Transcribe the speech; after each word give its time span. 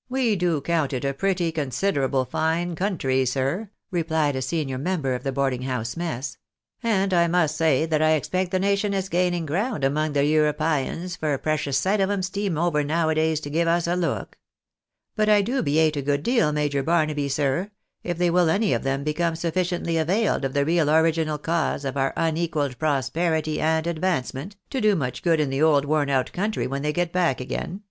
"We 0.22 0.36
do 0.36 0.60
count 0.60 0.92
it 0.92 1.04
a 1.04 1.12
pretty 1.12 1.50
considerable 1.50 2.24
fine 2.24 2.76
coimtry, 2.76 3.26
sir," 3.26 3.70
replied 3.90 4.36
a 4.36 4.40
senior 4.42 4.78
member 4.78 5.12
of 5.16 5.24
the 5.24 5.32
boarding 5.32 5.62
house 5.62 5.96
mess;" 5.96 6.38
and 6.84 7.12
I 7.12 7.26
must 7.26 7.56
say 7.56 7.84
that 7.86 8.00
I 8.00 8.10
expect 8.12 8.52
the 8.52 8.60
nation 8.60 8.94
is 8.94 9.08
gaining 9.08 9.44
ground 9.44 9.82
among 9.82 10.12
the 10.12 10.24
Euro 10.24 10.52
pyans, 10.54 11.16
for 11.18 11.34
a 11.34 11.38
precious 11.40 11.76
sight 11.78 12.00
of 12.00 12.10
'em 12.10 12.22
steam 12.22 12.56
over 12.56 12.84
nowadays 12.84 13.40
to 13.40 13.50
give 13.50 13.66
us 13.66 13.86
THE 13.86 13.96
MAJOR 13.96 14.06
IS 14.06 14.10
BATHER 14.12 14.20
UNPATRIOTIC. 15.16 15.16
267 15.16 15.16
a 15.16 15.16
look. 15.16 15.16
But 15.16 15.28
I 15.28 15.42
dubiate, 15.42 15.96
a 15.96 16.02
good 16.02 16.22
deal, 16.22 16.52
Major 16.52 16.82
Barnaby, 16.84 17.28
sir, 17.28 17.70
if 18.04 18.16
they 18.18 18.30
will 18.30 18.48
any 18.48 18.72
of 18.72 18.82
tbem 18.82 19.02
become 19.02 19.34
sufficiently 19.34 19.98
availed 19.98 20.44
of 20.44 20.52
the 20.54 20.64
real 20.64 20.90
original 20.90 21.38
cause 21.38 21.84
of 21.84 21.96
our 21.96 22.12
unequalled 22.16 22.78
prosperity 22.78 23.60
and 23.60 23.88
advancement, 23.88 24.54
to 24.70 24.80
do 24.80 24.94
much 24.94 25.24
good 25.24 25.40
in 25.40 25.50
the 25.50 25.60
old 25.62 25.84
worn 25.86 26.08
out 26.08 26.32
country 26.32 26.68
when 26.68 26.82
they 26.82 26.92
get 26.92 27.12
back 27.12 27.40
again. 27.40 27.82